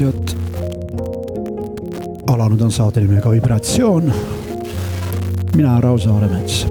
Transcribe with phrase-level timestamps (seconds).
[0.00, 0.36] raadiot.
[2.26, 4.12] alanud on saate nimega Vibratsioon.
[5.56, 6.66] mina olen Rauno Aaremets.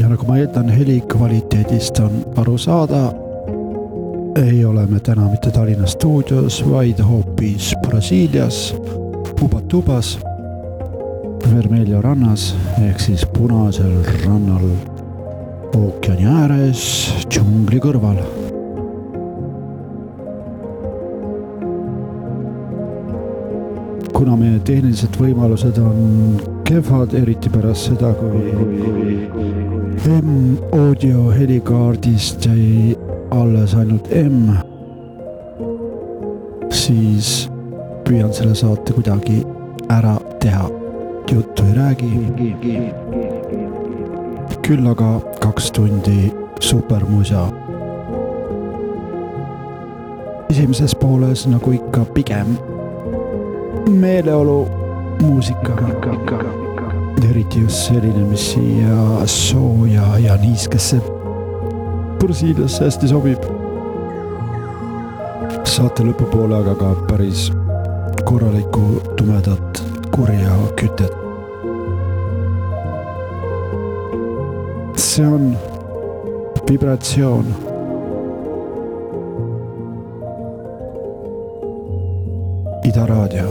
[0.00, 3.12] ja nagu ma eeldan, heli kvaliteedist on aru saada.
[4.36, 8.74] ei ole me täna mitte Tallinna stuudios, vaid hoopis Brasiilias,
[9.42, 10.29] Ubatuba-s
[11.50, 13.90] Vermelho rannas ehk siis punasel
[14.22, 14.68] rannal
[15.74, 16.82] ookeani ääres
[17.26, 18.20] džungli kõrval.
[24.14, 28.52] kuna meie tehnilised võimalused on kehvad, eriti pärast seda, kui
[30.20, 32.98] M-audio helikaardist jäi
[33.32, 34.52] alles ainult M,
[36.68, 37.48] siis
[38.04, 39.40] püüan selle saate kuidagi
[39.88, 40.68] ära teha
[41.34, 42.10] juttu ei räägi.
[44.62, 47.48] küll aga kaks tundi supermuusa.
[50.50, 52.56] esimeses pooles nagu ikka pigem
[53.88, 54.68] meeleolu
[55.22, 55.72] muusika.
[57.30, 61.00] eriti just selline, mis siia sooja ja niiskesse
[62.18, 63.44] Brasiiliasse hästi sobib.
[65.64, 67.46] saate lõpupoole aga ka päris
[68.24, 71.19] korralikku tumedat kurja kütet.
[76.70, 77.46] Vibratsioon.
[82.84, 83.48] Ida raadio.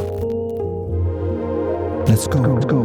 [2.08, 2.79] Let's go, let's go,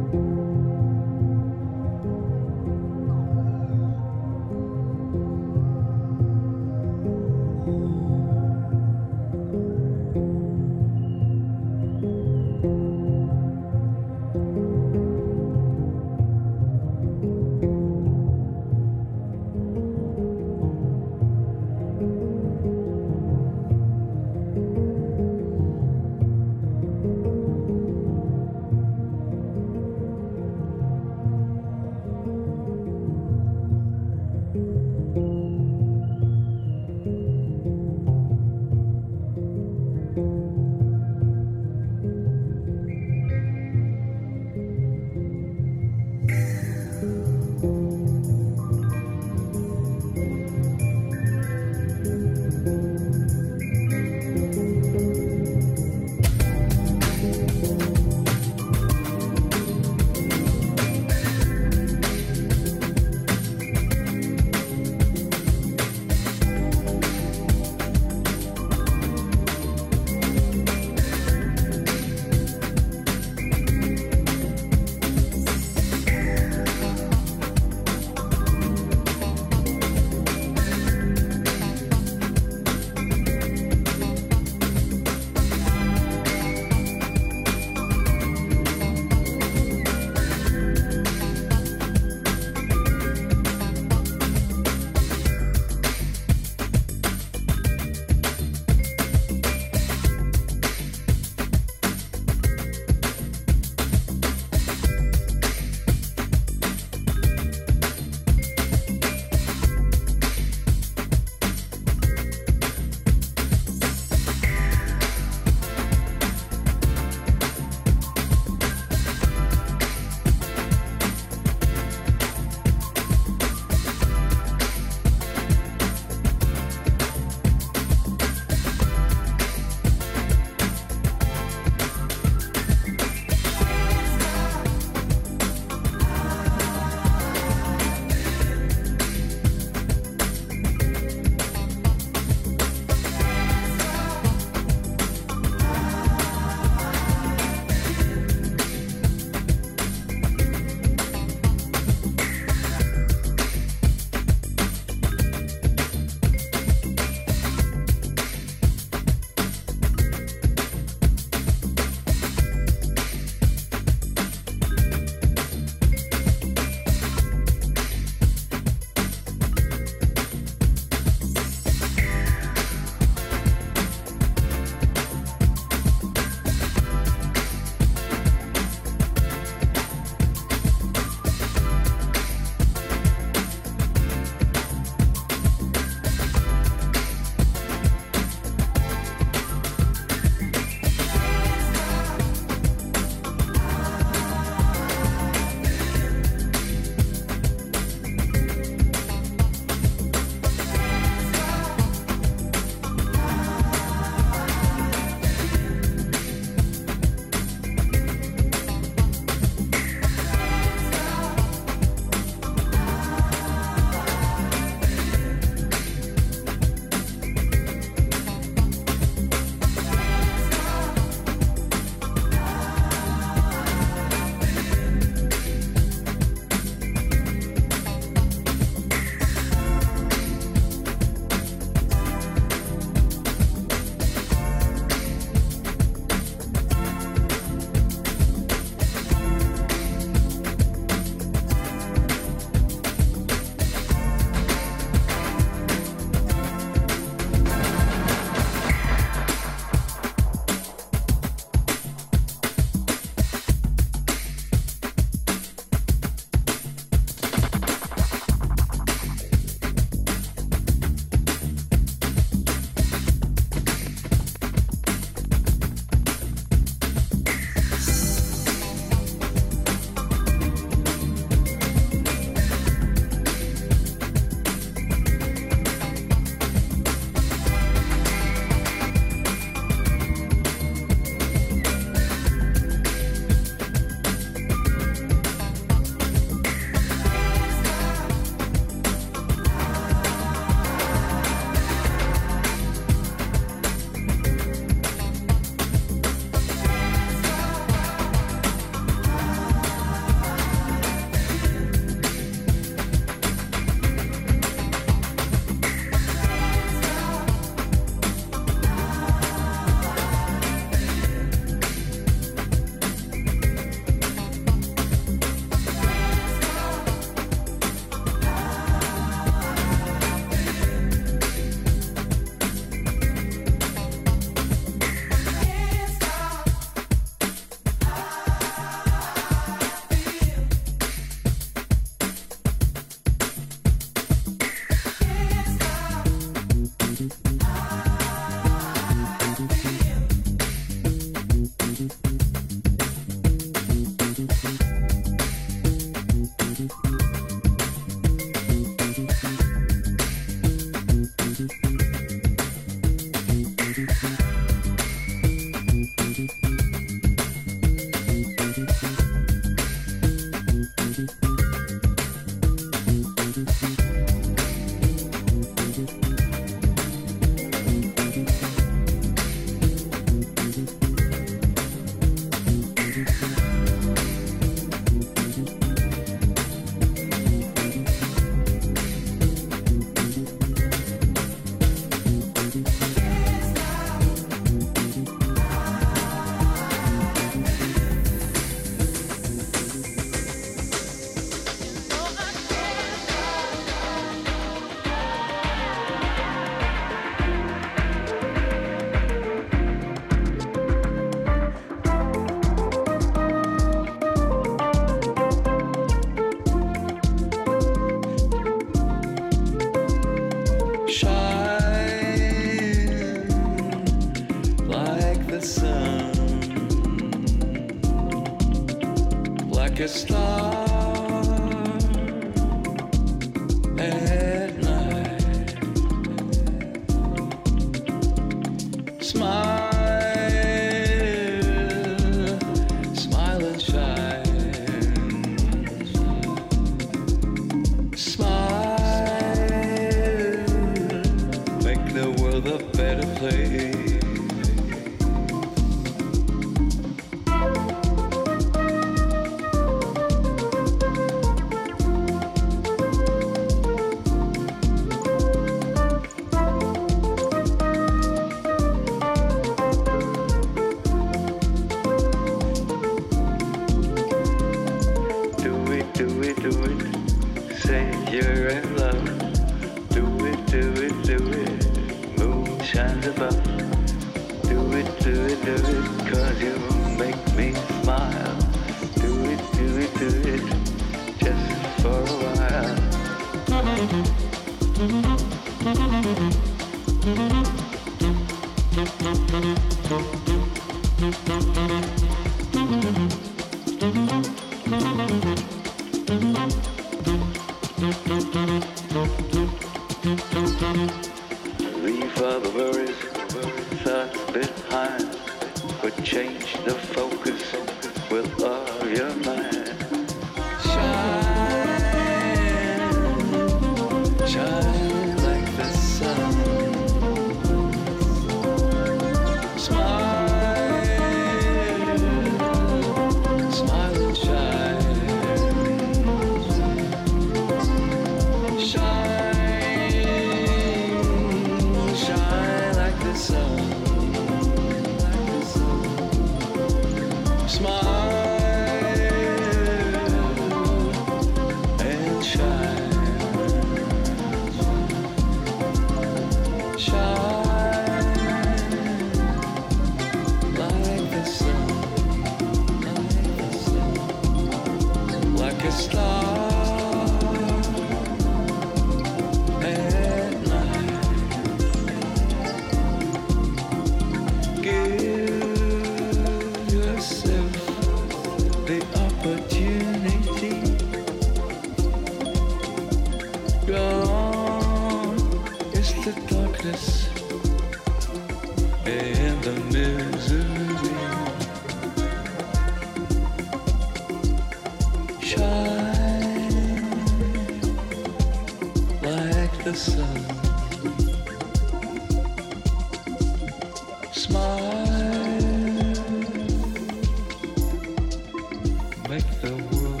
[599.11, 600.00] Make the world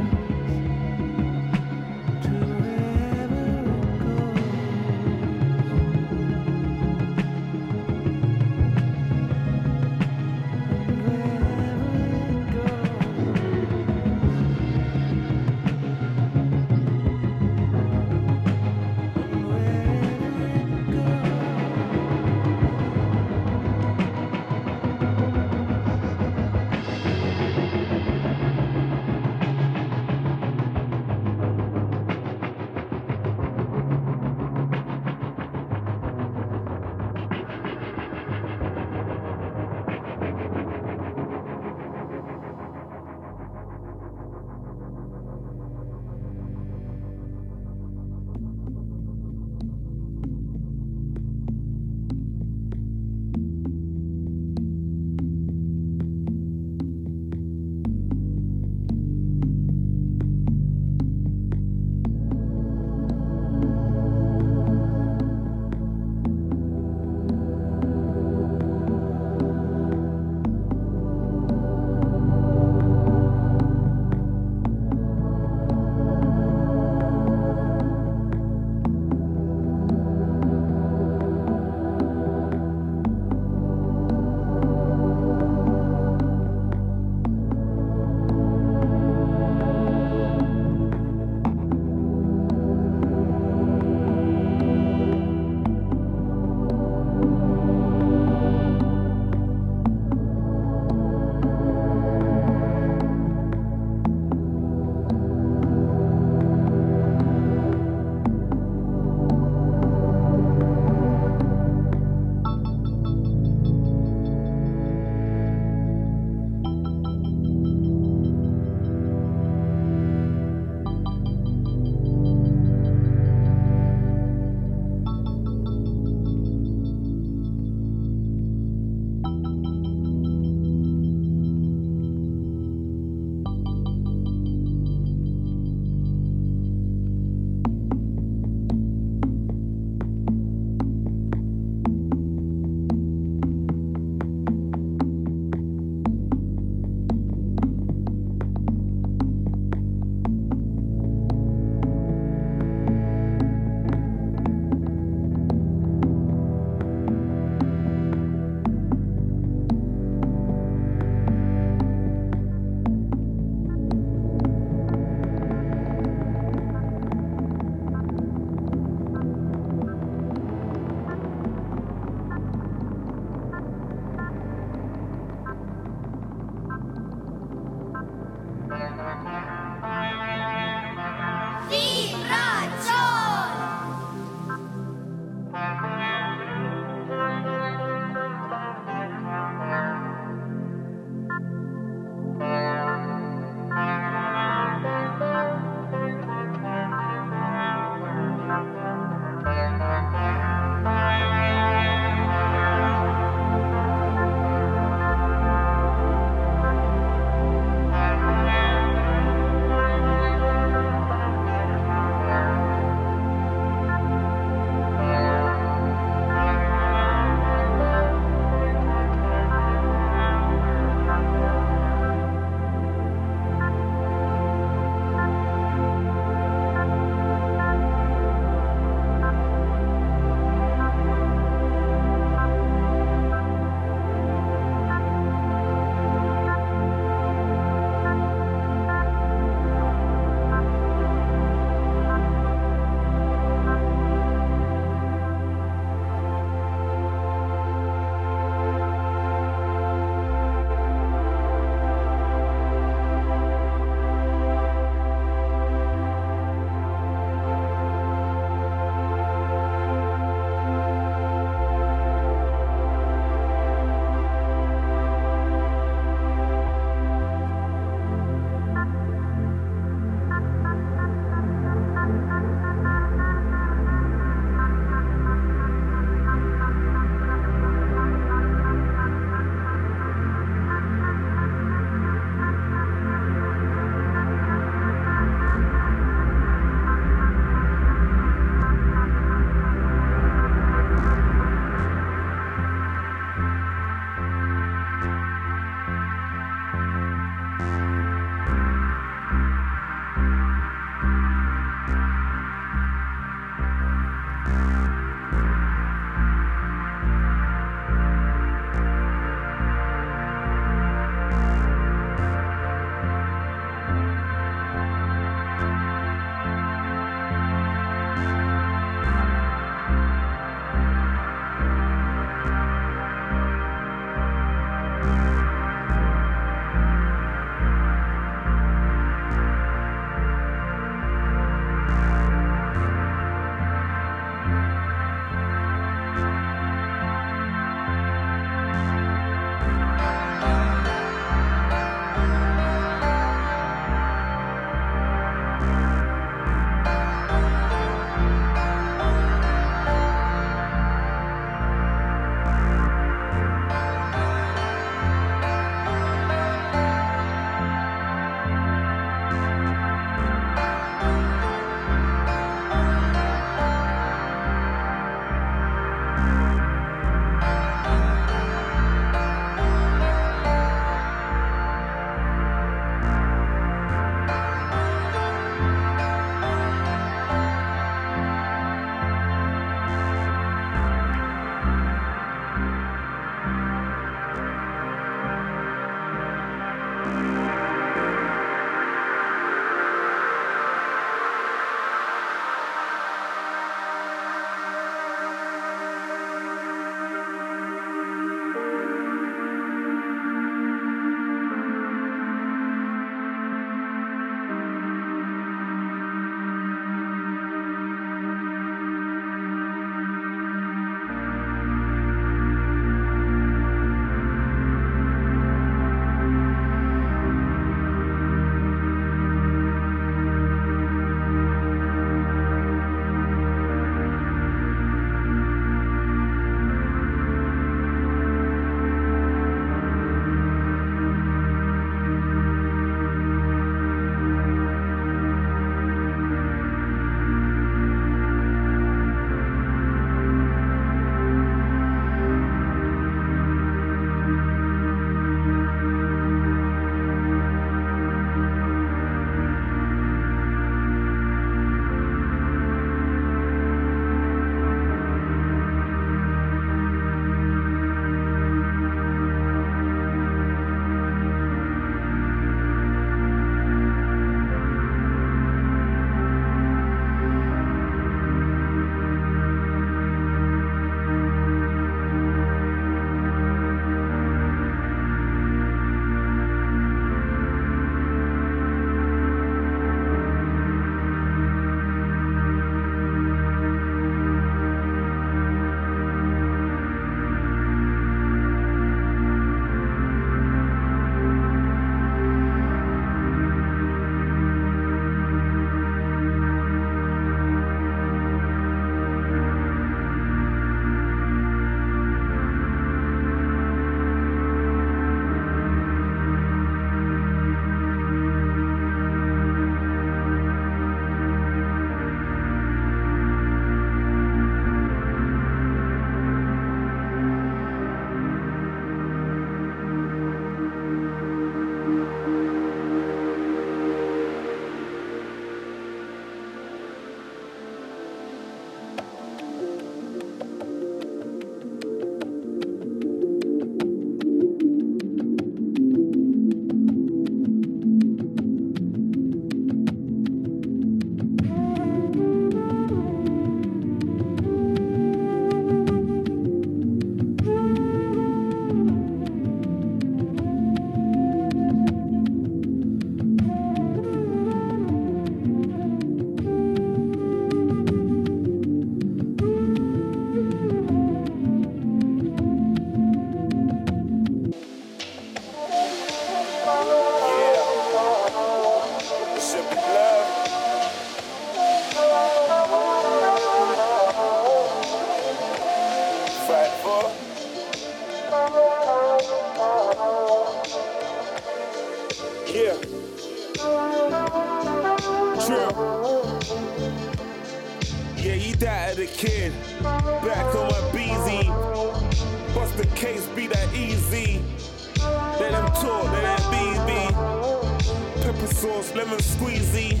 [598.58, 600.00] sauce, lemon squeezy.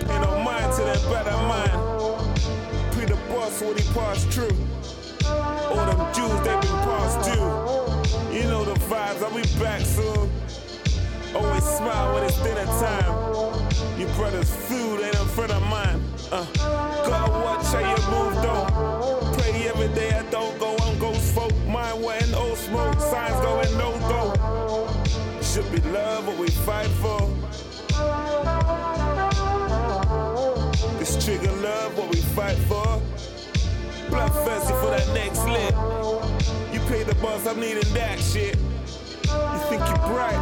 [0.00, 1.78] Ain't no mind to that better mind.
[2.92, 4.56] Pre the boss, what he passed through.
[5.70, 8.36] All them Jews, they been passed due.
[8.36, 10.30] You know the vibes, I'll be back soon.
[11.34, 13.14] Always smile when it's dinner time.
[13.98, 16.02] Your brother's food ain't in front of mine.
[16.30, 16.44] Uh,
[17.08, 19.32] gotta watch how you move though.
[19.38, 21.54] Pray every day I don't go on ghost folk.
[21.66, 24.38] Mind wetting old smoke, signs going no go.
[25.40, 27.37] Should be love what we fight for.
[31.28, 33.02] Trigger love what we fight for.
[34.08, 35.74] Bloodthirsty for that next lit.
[36.72, 38.56] You pay the boss, I'm needing that shit.
[38.56, 40.40] You think you're bright?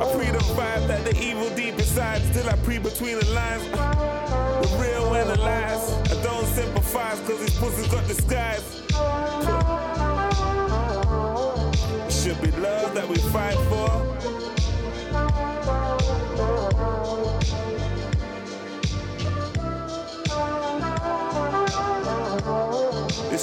[0.00, 2.22] I pre the vibe that the evil deep inside.
[2.32, 3.62] Still I pre between the lines.
[3.70, 5.92] The real and the lies.
[6.10, 8.64] I don't sympathize cause these pussies got disguise.
[12.06, 13.79] It should be love that we fight for.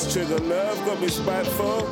[0.07, 1.83] This trigger love got be spiteful.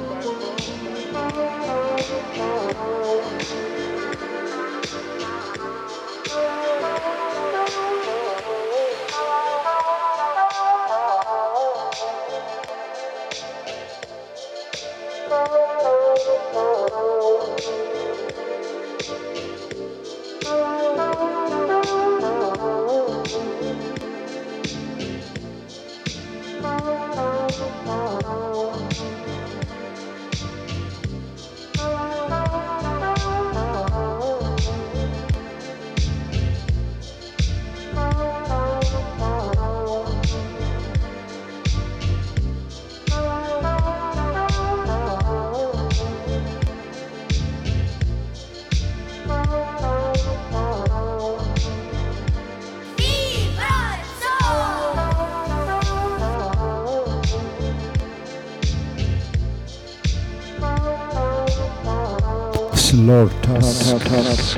[63.06, 64.58] Lortas.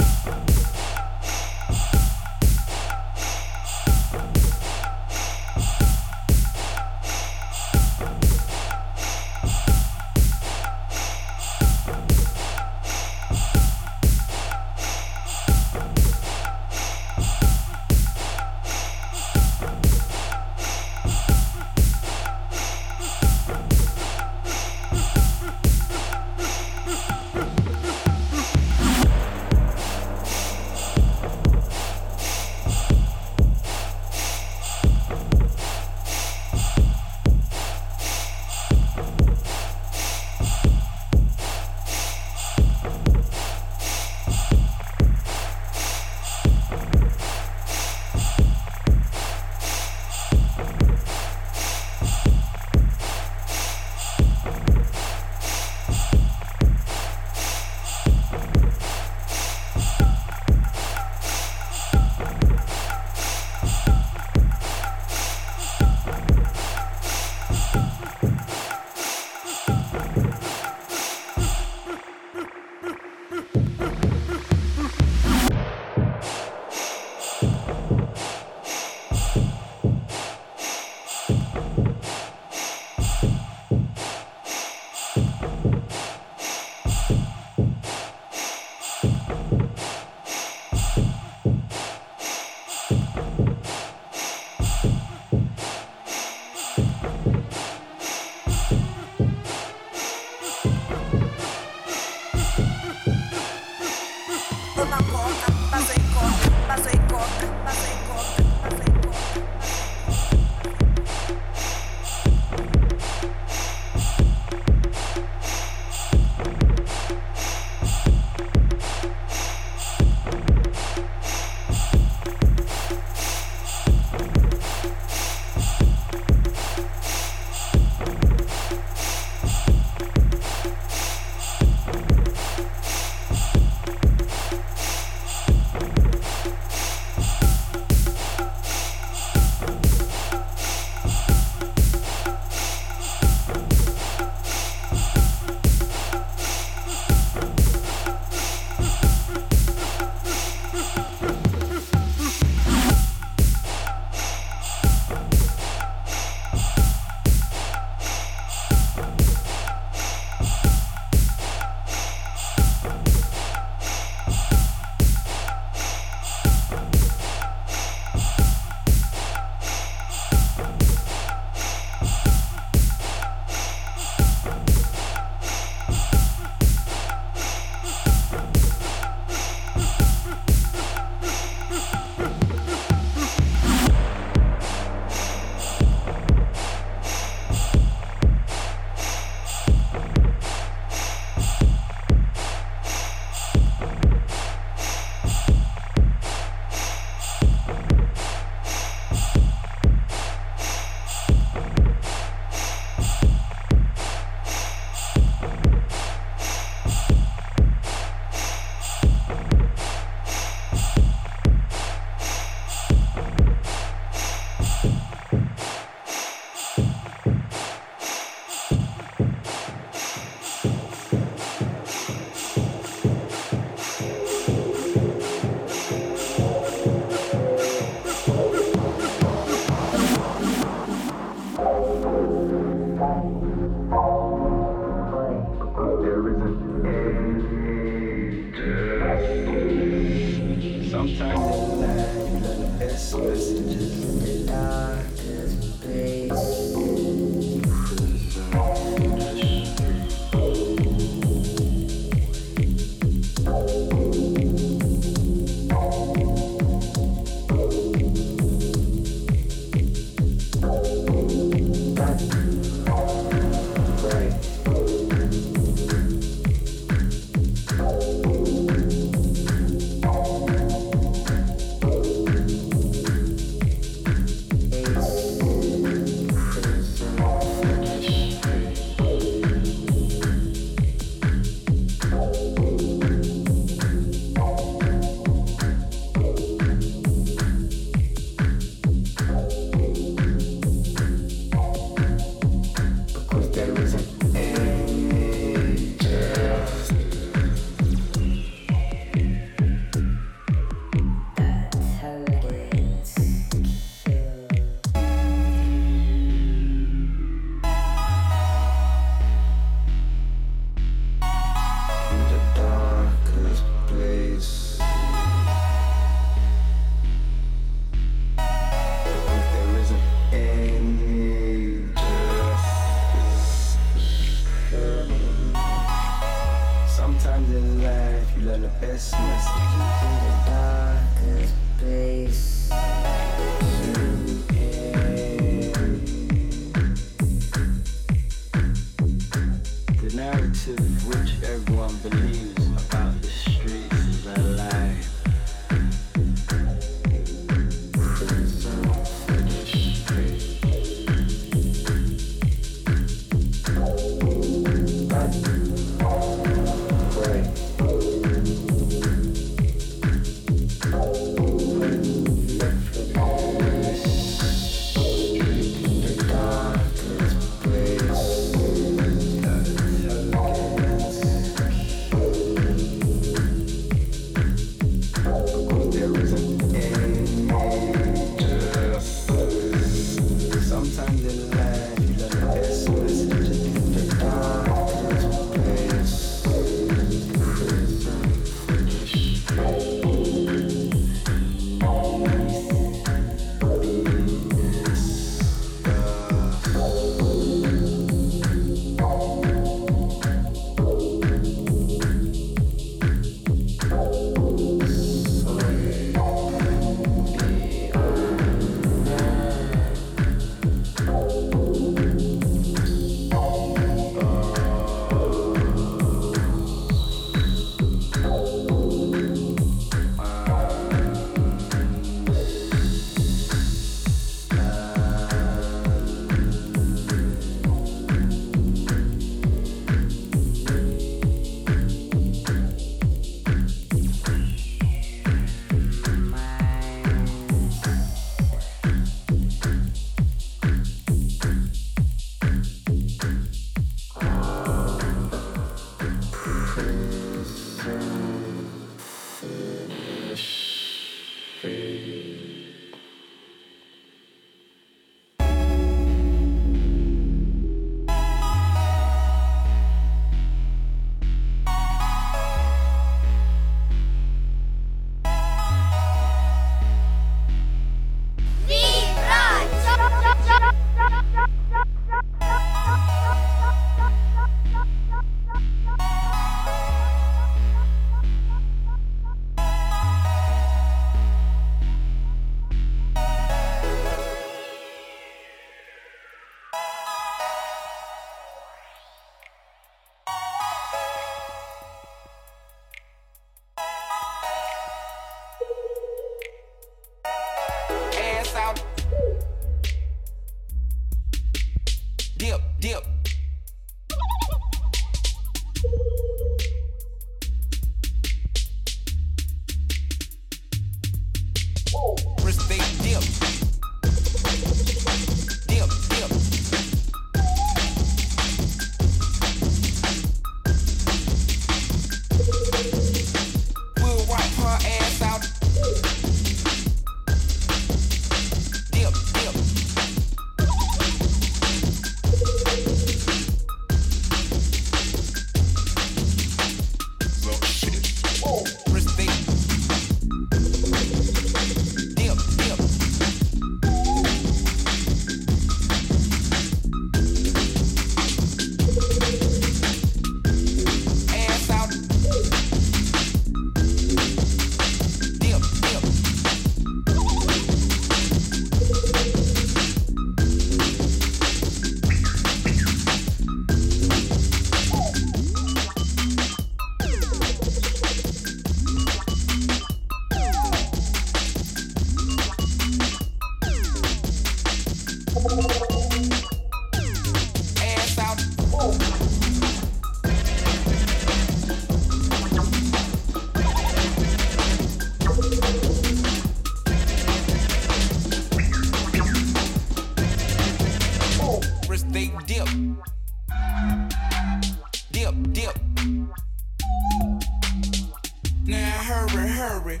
[599.06, 600.00] hurry, hurry.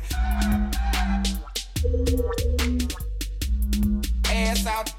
[4.28, 4.95] Ass out.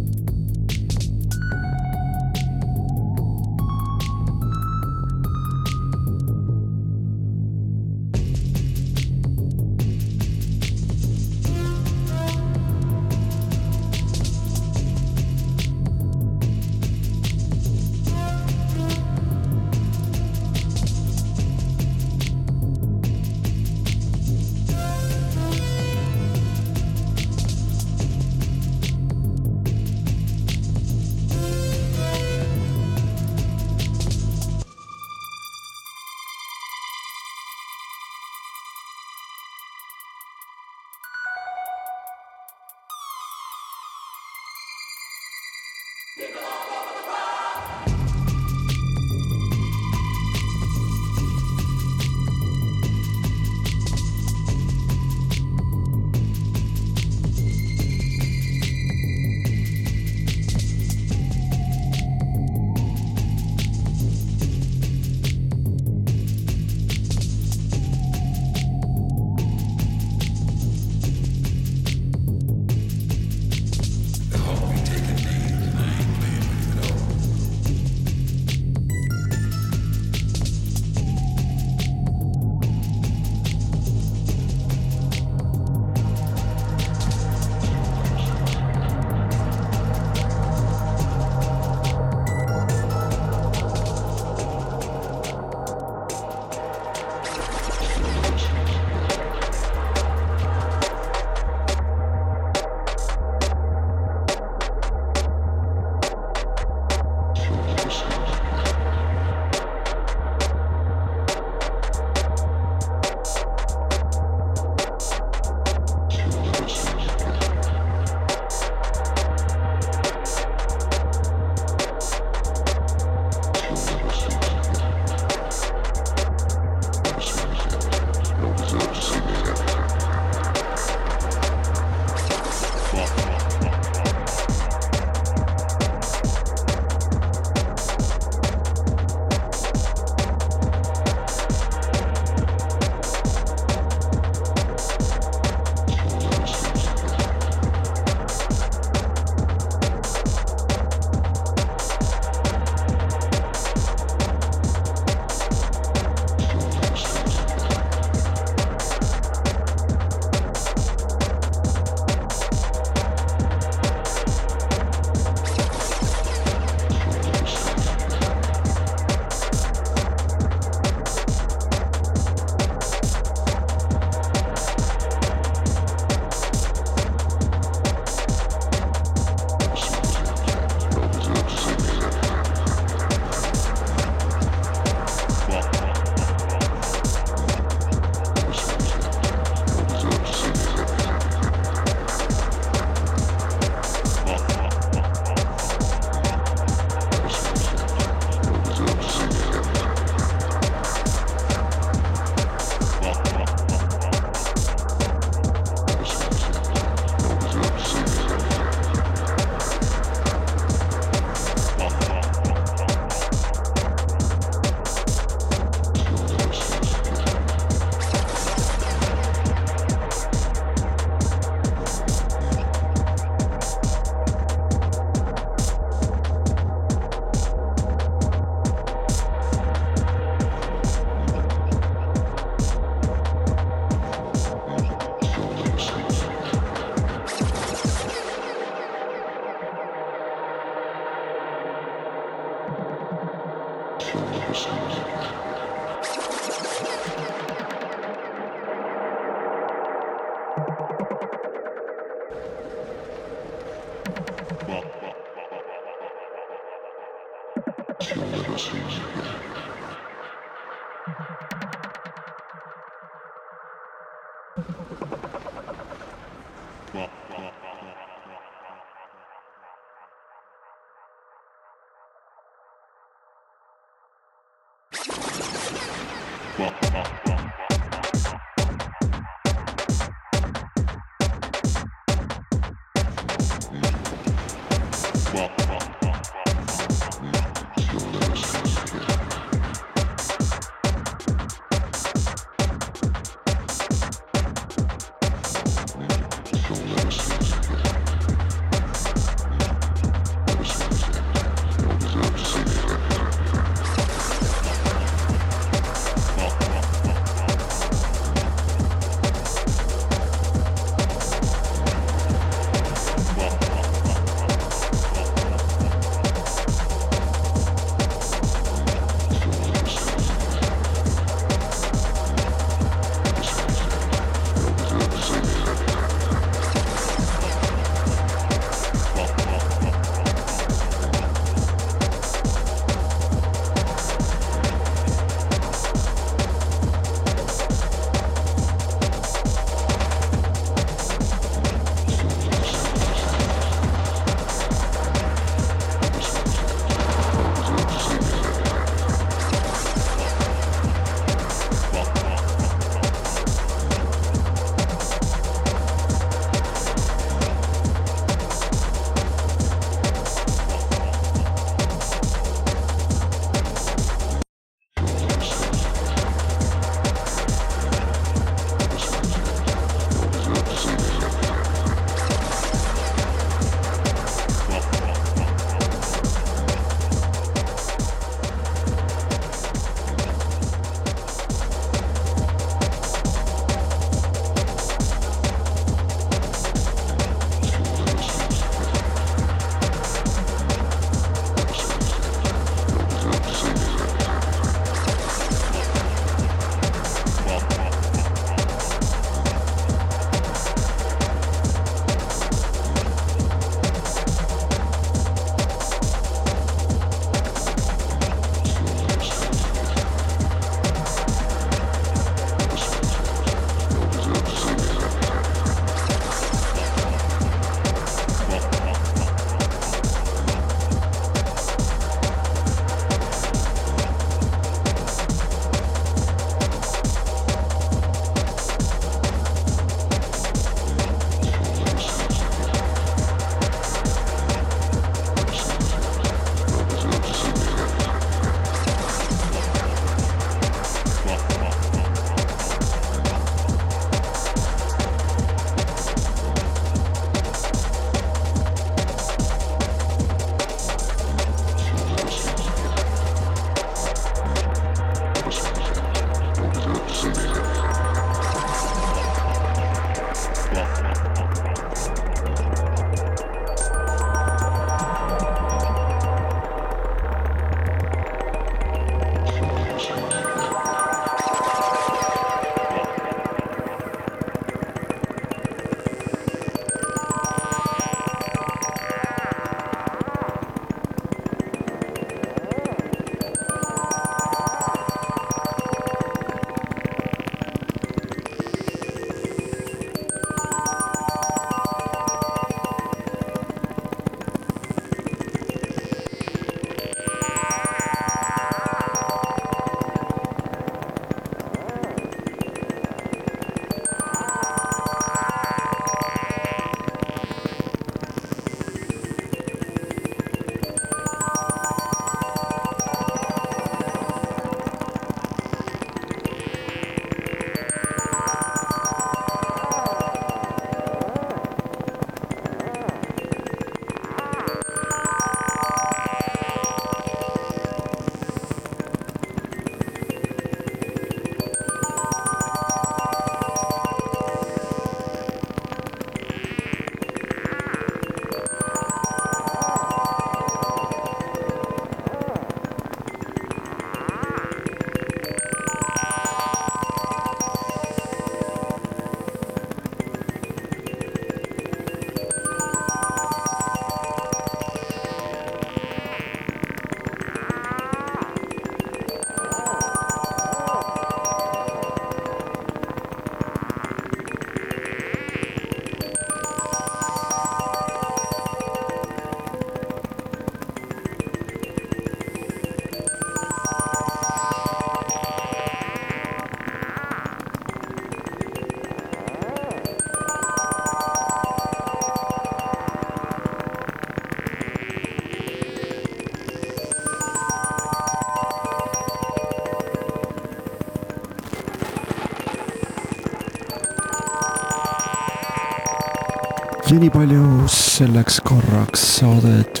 [597.10, 600.00] Ja nii palju selleks korraks saadet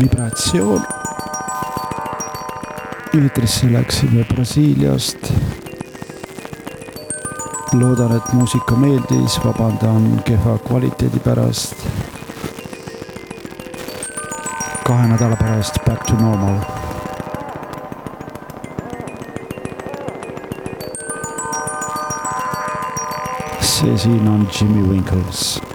[0.00, 0.82] Vibratsioon.
[3.14, 5.32] eetrisse läksime Brasiiliast.
[7.72, 11.74] loodan, et muusika meeldis, vabandan kehva kvaliteedi pärast.
[14.84, 16.60] kahe nädala pärast back to normal
[23.78, 25.67] see siin on Jimmy Winkles.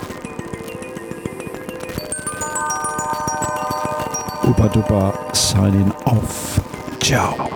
[4.54, 6.60] Uba Duba signing off.
[7.02, 7.53] Ciao.